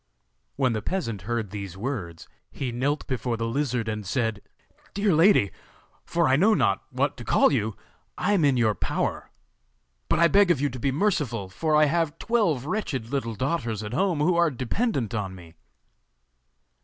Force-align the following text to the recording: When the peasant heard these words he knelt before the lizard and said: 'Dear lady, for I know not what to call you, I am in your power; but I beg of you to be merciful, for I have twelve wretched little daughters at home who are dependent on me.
When 0.55 0.73
the 0.73 0.81
peasant 0.81 1.21
heard 1.29 1.51
these 1.51 1.77
words 1.77 2.27
he 2.49 2.71
knelt 2.71 3.05
before 3.05 3.37
the 3.37 3.45
lizard 3.45 3.87
and 3.87 4.03
said: 4.03 4.41
'Dear 4.95 5.13
lady, 5.13 5.51
for 6.07 6.27
I 6.27 6.35
know 6.37 6.55
not 6.55 6.81
what 6.89 7.15
to 7.17 7.23
call 7.23 7.53
you, 7.53 7.75
I 8.17 8.33
am 8.33 8.43
in 8.43 8.57
your 8.57 8.73
power; 8.73 9.29
but 10.09 10.17
I 10.17 10.27
beg 10.27 10.49
of 10.49 10.59
you 10.59 10.69
to 10.69 10.79
be 10.79 10.91
merciful, 10.91 11.49
for 11.49 11.75
I 11.75 11.85
have 11.85 12.17
twelve 12.17 12.65
wretched 12.65 13.11
little 13.11 13.35
daughters 13.35 13.83
at 13.83 13.93
home 13.93 14.17
who 14.21 14.35
are 14.37 14.49
dependent 14.49 15.13
on 15.13 15.35
me. 15.35 15.53